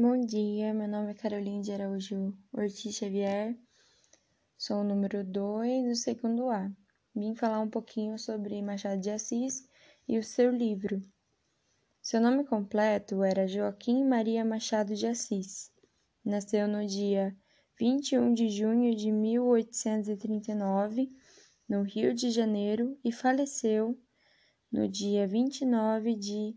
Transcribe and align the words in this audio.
Bom 0.00 0.24
dia, 0.24 0.72
meu 0.72 0.86
nome 0.86 1.10
é 1.10 1.14
Caroline 1.14 1.60
de 1.60 1.72
Araújo 1.72 2.32
Ortiz 2.52 2.94
Xavier, 2.94 3.58
sou 4.56 4.76
o 4.76 4.84
número 4.84 5.24
2 5.24 5.88
do 5.88 5.96
segundo 5.96 6.48
A. 6.50 6.70
Vim 7.12 7.34
falar 7.34 7.58
um 7.58 7.68
pouquinho 7.68 8.16
sobre 8.16 8.62
Machado 8.62 9.00
de 9.00 9.10
Assis 9.10 9.68
e 10.06 10.16
o 10.16 10.22
seu 10.22 10.52
livro. 10.52 11.02
Seu 12.00 12.20
nome 12.20 12.44
completo 12.44 13.24
era 13.24 13.48
Joaquim 13.48 14.04
Maria 14.04 14.44
Machado 14.44 14.94
de 14.94 15.04
Assis. 15.04 15.72
Nasceu 16.24 16.68
no 16.68 16.86
dia 16.86 17.36
21 17.76 18.34
de 18.34 18.50
junho 18.50 18.94
de 18.94 19.10
1839, 19.10 21.10
no 21.68 21.82
Rio 21.82 22.14
de 22.14 22.30
Janeiro, 22.30 22.96
e 23.02 23.10
faleceu 23.10 24.00
no 24.70 24.88
dia 24.88 25.26
29 25.26 26.14
de 26.14 26.56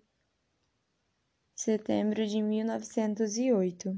setembro 1.63 2.25
de 2.25 2.41
1908. 2.41 3.95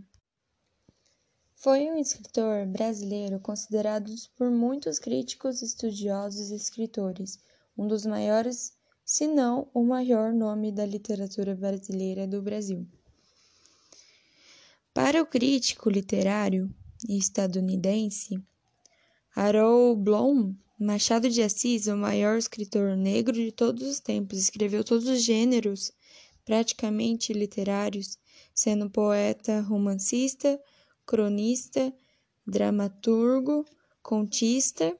Foi 1.55 1.89
um 1.89 1.97
escritor 1.97 2.65
brasileiro 2.65 3.39
considerado 3.39 4.11
por 4.35 4.51
muitos 4.51 4.99
críticos, 4.99 5.61
estudiosos 5.61 6.51
e 6.51 6.55
escritores 6.55 7.39
um 7.77 7.87
dos 7.87 8.05
maiores, 8.05 8.73
se 9.05 9.27
não 9.27 9.69
o 9.73 9.81
maior 9.81 10.33
nome 10.33 10.73
da 10.73 10.85
literatura 10.85 11.55
brasileira 11.55 12.27
do 12.27 12.41
Brasil. 12.41 12.85
Para 14.93 15.21
o 15.21 15.25
crítico 15.25 15.89
literário 15.89 16.69
estadunidense 17.07 18.43
Harold 19.33 20.01
Bloom, 20.01 20.53
Machado 20.77 21.29
de 21.29 21.41
Assis, 21.41 21.87
o 21.87 21.95
maior 21.95 22.37
escritor 22.37 22.97
negro 22.97 23.33
de 23.33 23.53
todos 23.53 23.87
os 23.87 24.01
tempos, 24.01 24.37
escreveu 24.37 24.83
todos 24.83 25.07
os 25.07 25.23
gêneros 25.23 25.93
praticamente 26.45 27.33
literários, 27.33 28.17
sendo 28.53 28.89
poeta, 28.89 29.61
romancista, 29.61 30.59
cronista, 31.05 31.93
dramaturgo, 32.45 33.65
contista, 34.01 34.97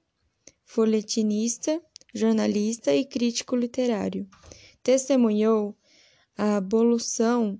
folhetinista, 0.66 1.82
jornalista 2.14 2.94
e 2.96 3.06
crítico 3.06 3.56
literário. 3.56 4.28
Testemunhou 4.82 5.76
a 6.38 6.58
abolição 6.58 7.60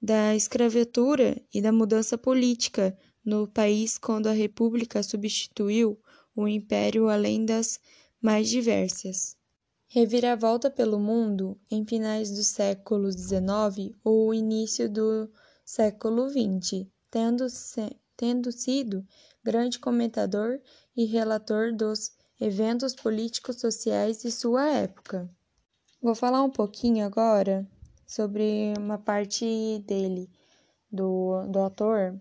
da 0.00 0.34
escravatura 0.34 1.40
e 1.52 1.60
da 1.60 1.72
mudança 1.72 2.18
política 2.18 2.96
no 3.24 3.48
país 3.48 3.98
quando 3.98 4.26
a 4.26 4.32
República 4.32 5.02
substituiu 5.02 5.98
o 6.36 6.46
Império 6.46 7.08
além 7.08 7.44
das 7.44 7.80
mais 8.20 8.48
diversas. 8.48 9.36
Reviravolta 9.86 10.70
pelo 10.70 10.98
mundo 10.98 11.58
em 11.70 11.84
finais 11.84 12.30
do 12.30 12.42
século 12.42 13.12
XIX 13.12 13.94
ou 14.02 14.34
início 14.34 14.88
do 14.90 15.30
século 15.64 16.28
XX, 16.28 16.86
tendo, 17.10 17.48
se, 17.48 17.96
tendo 18.16 18.50
sido 18.50 19.06
grande 19.42 19.78
comentador 19.78 20.60
e 20.96 21.04
relator 21.04 21.72
dos 21.72 22.12
eventos 22.40 22.94
políticos 22.94 23.60
sociais 23.60 24.22
de 24.22 24.32
sua 24.32 24.68
época. 24.68 25.30
Vou 26.02 26.14
falar 26.14 26.42
um 26.42 26.50
pouquinho 26.50 27.06
agora 27.06 27.66
sobre 28.06 28.74
uma 28.76 28.98
parte 28.98 29.82
dele, 29.86 30.28
do, 30.90 31.46
do 31.46 31.58
autor, 31.58 32.20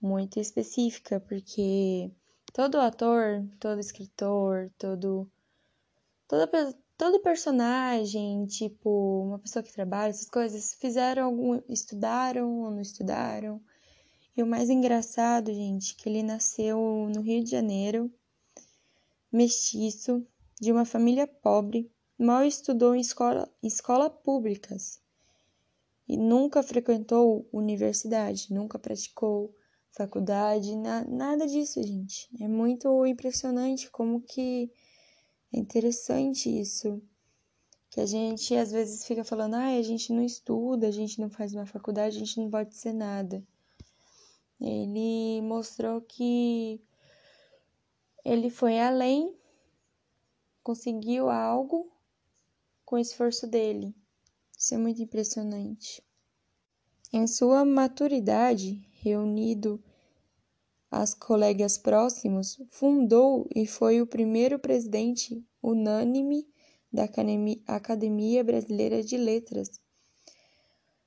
muito 0.00 0.40
específica, 0.40 1.20
porque 1.20 2.10
todo 2.52 2.80
ator, 2.80 3.44
todo 3.58 3.80
escritor, 3.80 4.70
todo 4.78 5.30
toda 6.30 6.76
todo 6.96 7.18
personagem, 7.20 8.46
tipo, 8.46 9.22
uma 9.24 9.38
pessoa 9.38 9.62
que 9.62 9.72
trabalha, 9.72 10.10
essas 10.10 10.28
coisas, 10.30 10.74
fizeram 10.74 11.24
algum. 11.24 11.60
estudaram 11.68 12.60
ou 12.60 12.70
não 12.70 12.80
estudaram. 12.80 13.60
E 14.36 14.42
o 14.42 14.46
mais 14.46 14.70
engraçado, 14.70 15.52
gente, 15.52 15.96
que 15.96 16.08
ele 16.08 16.22
nasceu 16.22 16.78
no 17.12 17.20
Rio 17.20 17.42
de 17.42 17.50
Janeiro, 17.50 18.12
mestiço, 19.32 20.24
de 20.60 20.70
uma 20.70 20.84
família 20.84 21.26
pobre, 21.26 21.90
mal 22.16 22.44
estudou 22.44 22.94
em 22.94 23.00
escola, 23.00 23.50
escola 23.62 24.08
públicas 24.08 25.00
e 26.06 26.16
nunca 26.16 26.62
frequentou 26.62 27.48
universidade, 27.52 28.52
nunca 28.52 28.78
praticou 28.78 29.52
faculdade, 29.90 30.76
na, 30.76 31.04
nada 31.04 31.46
disso, 31.46 31.82
gente. 31.82 32.28
É 32.40 32.46
muito 32.46 33.04
impressionante 33.06 33.90
como 33.90 34.20
que 34.20 34.70
é 35.52 35.58
interessante 35.58 36.48
isso. 36.48 37.02
Que 37.90 38.00
a 38.00 38.06
gente 38.06 38.54
às 38.54 38.70
vezes 38.70 39.04
fica 39.04 39.24
falando, 39.24 39.54
ah, 39.54 39.76
a 39.76 39.82
gente 39.82 40.12
não 40.12 40.22
estuda, 40.22 40.86
a 40.86 40.92
gente 40.92 41.20
não 41.20 41.28
faz 41.28 41.52
uma 41.52 41.66
faculdade, 41.66 42.16
a 42.16 42.20
gente 42.20 42.38
não 42.38 42.48
pode 42.48 42.74
ser 42.74 42.92
nada. 42.92 43.42
Ele 44.60 45.40
mostrou 45.42 46.00
que 46.00 46.80
ele 48.24 48.50
foi 48.50 48.78
além, 48.78 49.34
conseguiu 50.62 51.30
algo 51.30 51.90
com 52.84 52.96
o 52.96 52.98
esforço 52.98 53.46
dele. 53.46 53.94
Isso 54.56 54.74
é 54.74 54.78
muito 54.78 55.02
impressionante. 55.02 56.02
Em 57.12 57.26
sua 57.26 57.64
maturidade, 57.64 58.86
reunido 59.02 59.82
as 60.90 61.14
colegas 61.14 61.78
próximos, 61.78 62.60
fundou 62.70 63.48
e 63.54 63.66
foi 63.66 64.00
o 64.00 64.06
primeiro 64.06 64.58
presidente 64.58 65.44
unânime 65.62 66.46
da 66.92 67.04
Academia 67.68 68.42
Brasileira 68.42 69.02
de 69.02 69.16
Letras. 69.16 69.80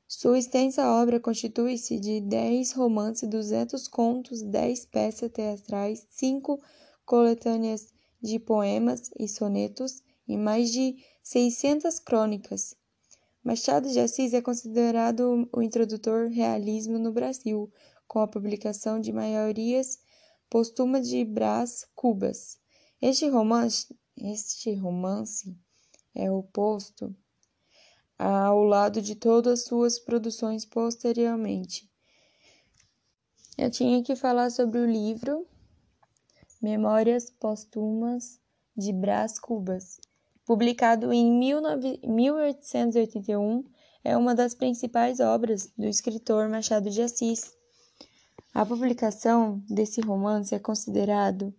Sua 0.07 0.38
extensa 0.38 0.88
obra 0.88 1.19
constitui-se 1.19 1.99
de 1.99 2.22
dez 2.22 2.72
romances, 2.72 3.27
duzentos 3.27 3.88
contos, 3.88 4.41
dez 4.41 4.85
peças 4.85 5.31
teatrais, 5.31 6.05
cinco 6.09 6.61
coletâneas 7.05 7.93
de 8.22 8.39
poemas 8.39 9.09
e 9.19 9.27
sonetos 9.27 10.01
e 10.27 10.38
mais 10.38 10.72
de 10.72 10.95
seiscentas 11.22 11.99
crônicas. 11.99 12.75
Machado 13.43 13.89
de 13.89 13.99
Assis 13.99 14.33
é 14.33 14.41
considerado 14.41 15.49
o 15.51 15.61
introdutor 15.61 16.29
realismo 16.29 16.97
no 16.97 17.11
Brasil, 17.11 17.69
com 18.13 18.19
a 18.19 18.28
publicação 18.28 19.01
de 19.01 19.12
maiorias 19.12 20.00
postuma 20.47 21.01
de 21.01 21.25
Brás 21.25 21.84
Cubas. 21.96 22.59
Este 23.01 23.28
romance, 23.28 23.88
este 24.16 24.75
romance 24.75 25.57
é 26.13 26.29
oposto 26.29 27.12
ao 28.19 28.63
lado 28.63 29.02
de 29.02 29.16
todas 29.16 29.62
as 29.62 29.66
suas 29.66 29.97
produções 29.97 30.63
posteriormente. 30.63 31.91
Eu 33.57 33.72
tinha 33.72 34.03
que 34.03 34.16
falar 34.16 34.52
sobre 34.52 34.79
o 34.79 34.85
livro 34.85 35.47
Memórias 36.62 37.31
Póstumas 37.31 38.40
de 38.78 38.94
Brás 38.94 39.40
Cubas, 39.40 40.00
publicado 40.46 41.12
em 41.12 41.31
1881, 41.31 43.63
é 44.03 44.16
uma 44.16 44.35
das 44.35 44.53
principais 44.53 45.19
obras 45.19 45.73
do 45.75 45.88
escritor 45.88 46.47
Machado 46.47 46.91
de 46.91 47.02
Assis. 47.02 47.62
A 48.53 48.64
publicação 48.64 49.64
desse 49.68 50.00
romance 50.00 50.53
é 50.53 50.59
considerado 50.59 51.52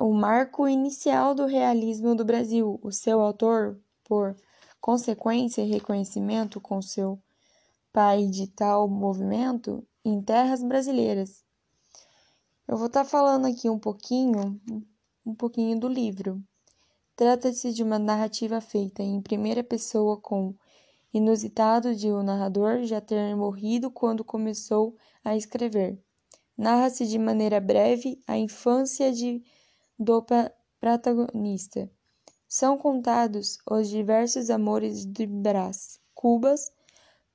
o 0.00 0.14
marco 0.14 0.66
inicial 0.66 1.34
do 1.34 1.44
realismo 1.44 2.14
do 2.14 2.24
Brasil. 2.24 2.80
O 2.82 2.90
seu 2.90 3.20
autor, 3.20 3.78
por 4.04 4.34
consequência 4.80 5.60
e 5.60 5.68
reconhecimento 5.68 6.58
com 6.58 6.80
seu 6.80 7.20
pai 7.92 8.26
de 8.28 8.46
tal 8.46 8.88
movimento 8.88 9.86
em 10.02 10.22
terras 10.22 10.62
brasileiras. 10.62 11.44
Eu 12.66 12.78
vou 12.78 12.86
estar 12.86 13.04
tá 13.04 13.10
falando 13.10 13.46
aqui 13.46 13.68
um 13.68 13.78
pouquinho, 13.78 14.58
um 15.26 15.34
pouquinho 15.34 15.78
do 15.78 15.86
livro. 15.86 16.42
Trata-se 17.14 17.74
de 17.74 17.82
uma 17.82 17.98
narrativa 17.98 18.58
feita 18.62 19.02
em 19.02 19.20
primeira 19.20 19.62
pessoa 19.62 20.18
com 20.18 20.54
inusitado 21.12 21.94
de 21.94 22.10
o 22.10 22.22
narrador 22.22 22.84
já 22.84 23.00
ter 23.00 23.34
morrido 23.34 23.90
quando 23.90 24.24
começou 24.24 24.96
a 25.24 25.36
escrever. 25.36 25.98
Narra-se 26.56 27.06
de 27.06 27.18
maneira 27.18 27.60
breve 27.60 28.20
a 28.26 28.36
infância 28.36 29.12
de, 29.12 29.42
do 29.98 30.24
protagonista. 30.78 31.90
São 32.46 32.76
contados 32.76 33.58
os 33.70 33.88
diversos 33.88 34.50
amores 34.50 35.04
de 35.04 35.26
Brás 35.26 36.00
Cubas, 36.14 36.70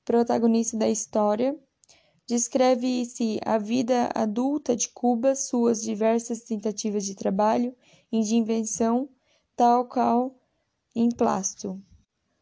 protagonista 0.04 0.76
da 0.76 0.88
história. 0.88 1.58
Descreve-se 2.26 3.40
a 3.44 3.58
vida 3.58 4.10
adulta 4.14 4.76
de 4.76 4.88
Cubas, 4.90 5.48
suas 5.48 5.82
diversas 5.82 6.42
tentativas 6.42 7.04
de 7.04 7.14
trabalho 7.14 7.74
e 8.12 8.20
de 8.22 8.36
invenção, 8.36 9.08
tal 9.56 9.88
qual 9.88 10.34
em 10.94 11.10
Plasto. 11.10 11.80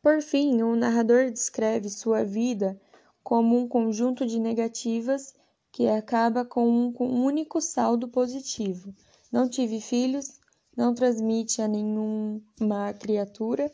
Por 0.04 0.20
fim, 0.20 0.60
o 0.60 0.76
narrador 0.76 1.30
descreve 1.30 1.88
sua 1.88 2.24
vida 2.24 2.78
como 3.22 3.56
um 3.56 3.66
conjunto 3.66 4.26
de 4.26 4.38
negativas 4.38 5.32
que 5.72 5.88
acaba 5.88 6.44
com 6.44 6.68
um, 6.68 7.24
único 7.24 7.58
saldo 7.58 8.06
positivo. 8.08 8.94
Não 9.32 9.48
tive 9.48 9.80
filhos, 9.80 10.38
não 10.76 10.94
transmite 10.94 11.62
a 11.62 11.66
nenhuma 11.66 12.92
criatura 13.00 13.72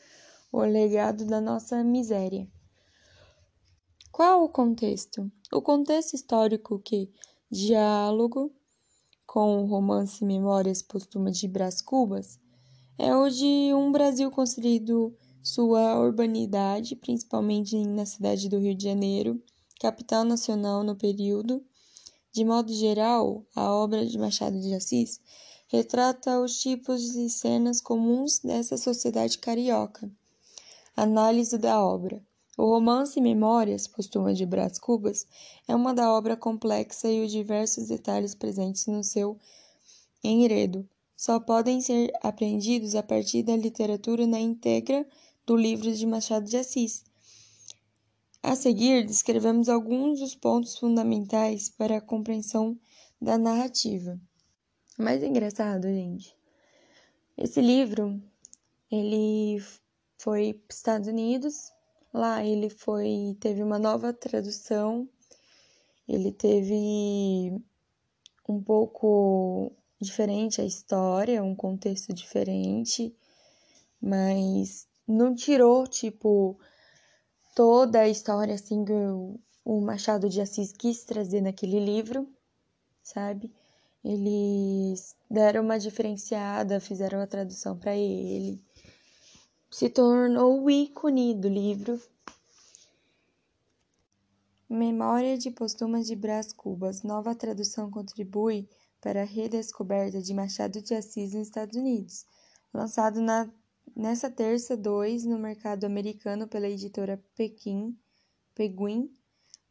o 0.52 0.60
legado 0.60 1.26
da 1.26 1.40
nossa 1.40 1.82
miséria. 1.82 2.46
Qual 4.12 4.44
o 4.44 4.48
contexto? 4.48 5.28
O 5.52 5.60
contexto 5.60 6.14
histórico 6.14 6.78
que 6.78 7.10
diálogo 7.50 8.54
com 9.26 9.64
o 9.64 9.66
romance 9.66 10.24
Memórias 10.24 10.80
Póstumas 10.80 11.36
de 11.36 11.48
Brás 11.48 11.82
Cubas 11.82 12.38
é 12.96 13.12
o 13.16 13.28
de 13.28 13.74
um 13.74 13.90
Brasil 13.90 14.30
construído 14.30 15.12
sua 15.42 15.98
urbanidade, 15.98 16.94
principalmente 16.94 17.76
na 17.86 18.04
cidade 18.04 18.48
do 18.48 18.58
Rio 18.58 18.74
de 18.74 18.84
Janeiro, 18.84 19.42
capital 19.80 20.24
nacional 20.24 20.84
no 20.84 20.94
período. 20.94 21.64
De 22.32 22.44
modo 22.44 22.72
geral, 22.72 23.44
a 23.54 23.72
obra 23.72 24.06
de 24.06 24.18
Machado 24.18 24.60
de 24.60 24.74
Assis 24.74 25.20
retrata 25.68 26.40
os 26.40 26.60
tipos 26.60 27.12
de 27.12 27.30
cenas 27.30 27.80
comuns 27.80 28.40
dessa 28.40 28.76
sociedade 28.76 29.38
carioca. 29.38 30.10
Análise 30.96 31.56
da 31.56 31.82
obra. 31.82 32.22
O 32.58 32.64
romance 32.64 33.20
Memórias 33.20 33.86
Póstumas 33.86 34.36
de 34.36 34.44
Brás 34.44 34.78
Cubas 34.78 35.26
é 35.66 35.74
uma 35.74 35.94
da 35.94 36.12
obra 36.12 36.36
complexa 36.36 37.08
e 37.08 37.24
os 37.24 37.32
diversos 37.32 37.88
detalhes 37.88 38.34
presentes 38.34 38.86
no 38.86 39.02
seu 39.02 39.38
enredo 40.22 40.86
só 41.20 41.38
podem 41.38 41.82
ser 41.82 42.10
apreendidos 42.22 42.94
a 42.94 43.02
partir 43.02 43.42
da 43.42 43.54
literatura 43.54 44.26
na 44.26 44.40
íntegra 44.40 45.06
do 45.50 45.56
livro 45.56 45.92
de 45.92 46.06
Machado 46.06 46.48
de 46.48 46.56
Assis. 46.56 47.02
A 48.40 48.54
seguir, 48.54 49.04
descrevemos 49.04 49.68
alguns 49.68 50.20
dos 50.20 50.32
pontos 50.32 50.78
fundamentais 50.78 51.68
para 51.68 51.96
a 51.96 52.00
compreensão 52.00 52.78
da 53.20 53.36
narrativa. 53.36 54.16
O 54.96 55.02
mais 55.02 55.24
engraçado, 55.24 55.88
gente, 55.88 56.36
esse 57.36 57.60
livro, 57.60 58.22
ele 58.92 59.60
foi 60.18 60.54
para 60.54 60.70
os 60.70 60.76
Estados 60.76 61.08
Unidos, 61.08 61.72
lá 62.14 62.44
ele 62.44 62.70
foi, 62.70 63.36
teve 63.40 63.60
uma 63.60 63.76
nova 63.76 64.12
tradução, 64.12 65.08
ele 66.06 66.30
teve 66.30 67.60
um 68.48 68.62
pouco 68.62 69.72
diferente 70.00 70.60
a 70.60 70.64
história, 70.64 71.42
um 71.42 71.56
contexto 71.56 72.14
diferente, 72.14 73.12
mas 74.00 74.88
não 75.10 75.34
tirou, 75.34 75.86
tipo, 75.86 76.58
toda 77.54 78.00
a 78.00 78.08
história 78.08 78.54
assim 78.54 78.84
que 78.84 78.92
o 79.64 79.80
Machado 79.80 80.28
de 80.28 80.40
Assis 80.40 80.72
quis 80.72 81.04
trazer 81.04 81.40
naquele 81.40 81.78
livro, 81.78 82.28
sabe? 83.02 83.52
Eles 84.02 85.14
deram 85.30 85.62
uma 85.62 85.78
diferenciada, 85.78 86.80
fizeram 86.80 87.20
a 87.20 87.26
tradução 87.26 87.78
para 87.78 87.94
ele. 87.94 88.62
Se 89.70 89.88
tornou 89.90 90.62
o 90.62 90.70
ícone 90.70 91.34
do 91.34 91.48
livro. 91.48 92.00
Memória 94.68 95.36
de 95.36 95.50
Postumas 95.50 96.06
de 96.06 96.16
Brás 96.16 96.52
Cubas. 96.52 97.02
Nova 97.02 97.34
tradução 97.34 97.90
contribui 97.90 98.68
para 99.00 99.22
a 99.22 99.26
redescoberta 99.26 100.20
de 100.22 100.32
Machado 100.32 100.80
de 100.80 100.94
Assis 100.94 101.34
nos 101.34 101.46
Estados 101.46 101.76
Unidos. 101.76 102.26
Lançado 102.72 103.20
na 103.20 103.50
Nessa 103.96 104.30
terça, 104.30 104.76
dois 104.76 105.24
no 105.24 105.38
mercado 105.38 105.84
americano 105.84 106.46
pela 106.46 106.68
editora 106.68 107.22
Pequim, 107.34 107.98
Peguin, 108.54 109.12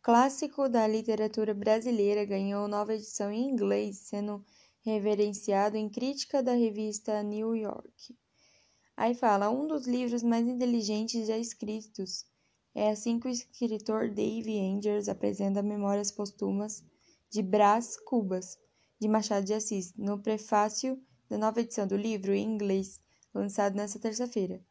clássico 0.01 0.67
da 0.67 0.85
literatura 0.85 1.53
brasileira, 1.53 2.25
ganhou 2.25 2.67
nova 2.67 2.93
edição 2.93 3.31
em 3.31 3.49
inglês, 3.49 3.97
sendo 3.97 4.45
reverenciado 4.81 5.77
em 5.77 5.89
crítica 5.89 6.43
da 6.43 6.53
revista 6.53 7.23
New 7.23 7.55
York. 7.55 8.17
Aí 8.95 9.15
fala, 9.15 9.49
um 9.49 9.65
dos 9.65 9.87
livros 9.87 10.21
mais 10.21 10.45
inteligentes 10.45 11.25
já 11.25 11.37
escritos. 11.37 12.25
É 12.75 12.91
assim 12.91 13.19
que 13.19 13.27
o 13.27 13.31
escritor 13.31 14.09
Dave 14.09 14.59
Angers 14.59 15.07
apresenta 15.07 15.63
Memórias 15.63 16.11
Póstumas 16.11 16.83
de 17.29 17.41
Brás 17.41 17.95
Cubas, 17.97 18.59
de 18.99 19.07
Machado 19.07 19.45
de 19.45 19.53
Assis, 19.53 19.93
no 19.95 20.21
prefácio 20.21 21.01
da 21.29 21.37
nova 21.37 21.61
edição 21.61 21.87
do 21.87 21.95
livro 21.95 22.33
em 22.33 22.43
inglês 22.43 22.99
lançado 23.33 23.75
nesta 23.75 23.99
terça-feira. 23.99 24.61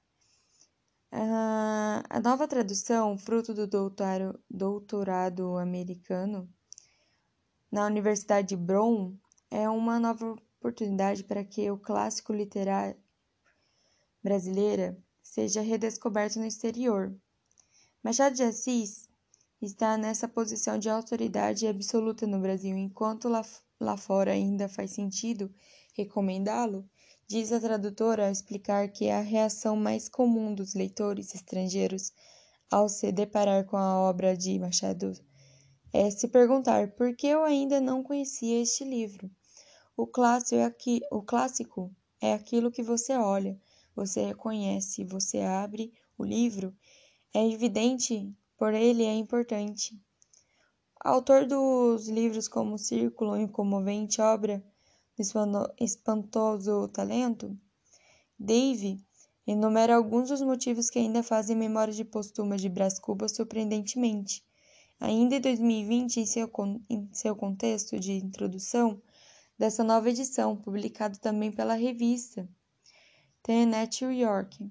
Uh, 1.13 2.05
a 2.11 2.21
nova 2.23 2.47
tradução, 2.47 3.17
fruto 3.17 3.55
do 3.55 3.67
doutorado, 3.67 4.39
doutorado 4.51 5.57
americano 5.57 6.49
na 7.73 7.87
Universidade 7.87 8.49
de 8.49 8.57
Brown, 8.57 9.17
é 9.51 9.69
uma 9.69 9.99
nova 9.99 10.37
oportunidade 10.59 11.25
para 11.25 11.45
que 11.45 11.71
o 11.71 11.79
clássico 11.79 12.33
literário 12.33 12.97
brasileira 14.23 14.99
seja 15.23 15.61
redescoberto 15.61 16.39
no 16.39 16.47
exterior. 16.47 17.15
Machado 18.03 18.35
de 18.35 18.43
Assis 18.43 19.09
está 19.61 19.97
nessa 19.97 20.29
posição 20.29 20.79
de 20.79 20.91
autoridade 20.91 21.67
absoluta 21.67 22.27
no 22.27 22.41
Brasil, 22.41 22.77
enquanto 22.77 23.29
lá, 23.29 23.43
lá 23.81 23.97
fora 23.97 24.33
ainda 24.33 24.69
faz 24.69 24.93
sentido 24.93 25.53
recomendá-lo, 25.95 26.89
Diz 27.31 27.53
a 27.53 27.61
tradutora 27.61 28.25
ao 28.25 28.33
explicar 28.33 28.89
que 28.89 29.11
a 29.11 29.21
reação 29.21 29.77
mais 29.77 30.09
comum 30.09 30.55
dos 30.55 30.73
leitores 30.73 31.35
estrangeiros 31.35 32.11
ao 32.71 32.89
se 32.89 33.13
deparar 33.13 33.67
com 33.67 33.77
a 33.77 33.99
obra 34.01 34.35
de 34.35 34.59
Machado 34.59 35.13
é 35.93 36.11
se 36.11 36.27
perguntar 36.27 36.93
por 36.93 37.15
que 37.15 37.27
eu 37.27 37.45
ainda 37.45 37.83
não 37.83 38.03
conhecia 38.03 38.63
este 38.63 38.83
livro. 38.83 39.31
O 39.95 40.07
clássico 40.07 40.55
é, 40.55 40.65
aqui, 40.65 41.03
o 41.13 41.21
clássico 41.21 41.95
é 42.19 42.33
aquilo 42.33 42.71
que 42.71 42.83
você 42.83 43.13
olha, 43.15 43.61
você 43.95 44.25
reconhece, 44.25 45.05
você 45.05 45.41
abre 45.41 45.93
o 46.17 46.25
livro, 46.25 46.75
é 47.35 47.47
evidente, 47.47 48.35
por 48.57 48.73
ele 48.73 49.05
é 49.05 49.15
importante. 49.15 50.01
Autor 50.99 51.45
dos 51.45 52.09
livros 52.09 52.49
como 52.49 52.79
Círculo 52.79 53.39
e 53.39 53.47
Comovente 53.47 54.19
Obra 54.19 54.65
espantoso 55.79 56.89
talento, 56.89 57.59
Dave 58.39 59.05
enumera 59.47 59.97
alguns 59.97 60.29
dos 60.29 60.41
motivos 60.43 60.91
que 60.91 60.99
ainda 60.99 61.23
fazem 61.23 61.57
memória 61.57 61.93
de 61.93 62.05
postuma 62.05 62.57
de 62.57 62.69
Brás 62.69 62.99
Cubas 62.99 63.35
surpreendentemente. 63.35 64.45
Ainda 65.01 65.37
em 65.37 65.41
2020, 65.41 66.21
em 66.21 66.27
seu, 66.27 66.51
em 66.89 67.09
seu 67.13 67.35
contexto 67.35 67.99
de 67.99 68.13
introdução 68.13 69.01
dessa 69.59 69.83
nova 69.83 70.11
edição, 70.11 70.57
publicado 70.57 71.19
também 71.19 71.51
pela 71.51 71.75
revista 71.75 72.49
TNet 73.43 74.05
New 74.05 74.13
York, 74.13 74.71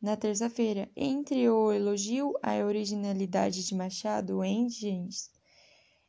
na 0.00 0.16
terça-feira, 0.16 0.90
entre 0.96 1.48
o 1.48 1.72
elogio 1.72 2.34
à 2.42 2.54
originalidade 2.64 3.64
de 3.64 3.74
Machado, 3.74 4.44
Engels 4.44 5.30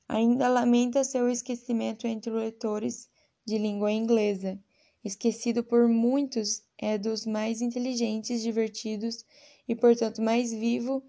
ainda 0.08 0.48
lamenta 0.48 1.04
seu 1.04 1.30
esquecimento 1.30 2.08
entre 2.08 2.32
leitores 2.32 3.08
de 3.46 3.58
língua 3.58 3.92
inglesa. 3.92 4.60
Esquecido 5.04 5.64
por 5.64 5.88
muitos, 5.88 6.62
é 6.78 6.98
dos 6.98 7.26
mais 7.26 7.62
inteligentes, 7.62 8.42
divertidos 8.42 9.26
e, 9.68 9.76
portanto, 9.76 10.22
mais 10.22 10.52
vivo 10.52 11.04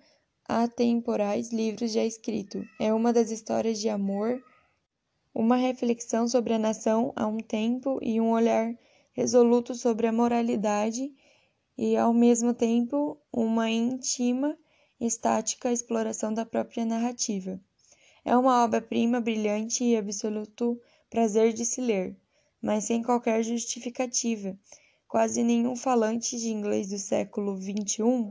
atemporais 0.47 1.53
livros 1.53 1.93
já 1.93 2.05
escrito. 2.05 2.65
É 2.79 2.93
uma 2.93 3.13
das 3.13 3.31
histórias 3.31 3.79
de 3.79 3.89
amor, 3.89 4.43
uma 5.35 5.57
reflexão 5.57 6.27
sobre 6.27 6.53
a 6.53 6.59
nação 6.59 7.13
a 7.15 7.27
um 7.27 7.39
tempo 7.39 7.99
e 8.03 8.21
um 8.21 8.31
olhar 8.31 8.77
resoluto 9.13 9.75
sobre 9.75 10.07
a 10.07 10.13
moralidade 10.13 11.13
e, 11.79 11.97
ao 11.97 12.13
mesmo 12.13 12.53
tempo, 12.53 13.17
uma 13.33 13.71
íntima, 13.71 14.57
estática 15.01 15.73
exploração 15.73 16.35
da 16.35 16.45
própria 16.45 16.85
narrativa. 16.85 17.61
É 18.25 18.37
uma 18.37 18.65
obra-prima 18.65 19.21
brilhante 19.21 19.83
e 19.85 19.97
absoluto 19.97 20.81
prazer 21.11 21.53
de 21.53 21.65
se 21.65 21.81
ler 21.81 22.17
mas 22.61 22.85
sem 22.85 23.03
qualquer 23.03 23.43
justificativa. 23.43 24.57
Quase 25.09 25.43
nenhum 25.43 25.75
falante 25.75 26.37
de 26.37 26.51
inglês 26.51 26.91
do 26.91 26.99
século 26.99 27.57
XXI 27.57 28.31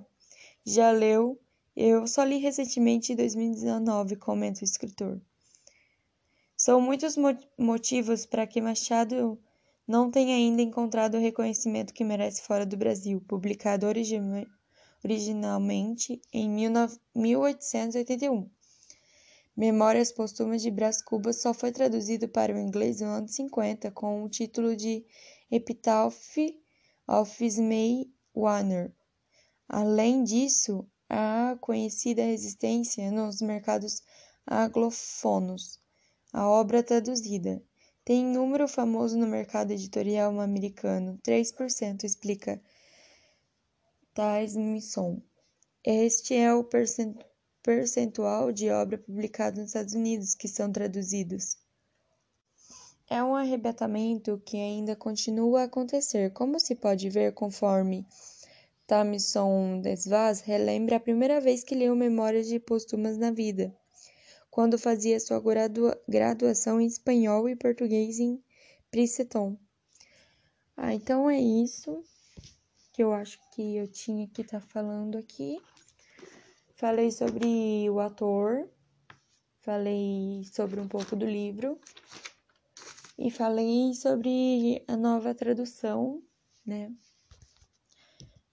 já 0.63 0.91
leu. 0.91 1.39
Eu 1.75 2.05
só 2.07 2.23
li 2.23 2.37
recentemente 2.37 3.11
em 3.13 3.15
2019, 3.15 4.15
comenta 4.17 4.61
o 4.61 4.63
escritor. 4.63 5.19
São 6.55 6.79
muitos 6.81 7.15
motivos 7.57 8.25
para 8.25 8.45
que 8.45 8.61
Machado 8.61 9.39
não 9.87 10.11
tenha 10.11 10.35
ainda 10.35 10.61
encontrado 10.61 11.15
o 11.15 11.21
reconhecimento 11.21 11.93
que 11.93 12.03
merece 12.03 12.41
fora 12.41 12.65
do 12.65 12.77
Brasil, 12.77 13.21
publicado 13.27 13.87
originalmente 15.03 16.21
em 16.33 16.49
1881. 17.15 18.49
Memórias 19.59 20.09
Póstumas 20.09 20.61
de 20.61 20.71
Brás 20.71 21.01
Cubas 21.01 21.41
só 21.41 21.53
foi 21.53 21.69
traduzido 21.73 22.29
para 22.29 22.55
o 22.55 22.57
inglês 22.57 23.01
no 23.01 23.07
ano 23.07 23.27
50 23.27 23.91
com 23.91 24.23
o 24.23 24.29
título 24.29 24.73
de 24.73 25.05
Epitaph 25.51 26.37
of 27.05 27.45
Ismay 27.45 28.09
Warner. 28.33 28.89
Além 29.67 30.23
disso, 30.23 30.89
há 31.09 31.57
conhecida 31.59 32.21
resistência 32.21 33.11
nos 33.11 33.41
mercados 33.41 34.01
anglófonos. 34.49 35.77
A 36.31 36.47
obra 36.47 36.81
traduzida 36.81 37.61
tem 38.05 38.23
número 38.25 38.65
famoso 38.65 39.17
no 39.17 39.27
mercado 39.27 39.71
editorial 39.71 40.39
americano, 40.39 41.19
3%, 41.21 42.05
explica 42.05 42.61
Misson. 44.55 45.21
Este 45.83 46.35
é 46.35 46.53
o 46.53 46.63
percentual 46.63 47.28
percentual 47.61 48.51
de 48.51 48.69
obra 48.69 48.97
publicada 48.97 49.59
nos 49.59 49.69
Estados 49.69 49.93
Unidos 49.93 50.35
que 50.35 50.47
são 50.47 50.71
traduzidos. 50.71 51.57
É 53.09 53.23
um 53.23 53.35
arrebatamento 53.35 54.41
que 54.45 54.57
ainda 54.57 54.95
continua 54.95 55.61
a 55.61 55.63
acontecer, 55.63 56.31
como 56.31 56.59
se 56.59 56.75
pode 56.75 57.09
ver 57.09 57.33
conforme 57.33 58.05
Thomson 58.85 59.81
Desvas 59.81 60.41
relembra 60.41 60.95
a 60.95 60.99
primeira 60.99 61.39
vez 61.39 61.63
que 61.63 61.75
leu 61.75 61.95
Memórias 61.95 62.47
de 62.47 62.59
Póstumas 62.59 63.17
na 63.17 63.31
Vida, 63.31 63.75
quando 64.49 64.77
fazia 64.79 65.19
sua 65.19 65.39
gradua 65.39 65.99
graduação 66.07 66.79
em 66.81 66.87
espanhol 66.87 67.47
e 67.47 67.55
português 67.55 68.19
em 68.19 68.43
Princeton. 68.91 69.57
Ah, 70.75 70.93
então 70.93 71.29
é 71.29 71.39
isso 71.39 72.03
que 72.93 73.03
eu 73.03 73.13
acho 73.13 73.39
que 73.51 73.75
eu 73.75 73.87
tinha 73.87 74.27
que 74.27 74.41
estar 74.41 74.59
tá 74.59 74.67
falando 74.67 75.17
aqui. 75.17 75.57
Falei 76.79 77.11
sobre 77.11 77.89
o 77.89 77.99
ator, 77.99 78.65
falei 79.59 80.45
sobre 80.45 80.79
um 80.79 80.87
pouco 80.87 81.13
do 81.13 81.25
livro 81.25 81.77
e 83.17 83.29
falei 83.29 83.93
sobre 83.93 84.81
a 84.87 84.95
nova 84.95 85.35
tradução, 85.35 86.23
né? 86.65 86.89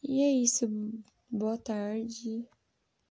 E 0.03 0.25
é 0.25 0.33
isso. 0.43 0.67
Boa 1.31 1.57
tarde. 1.57 2.45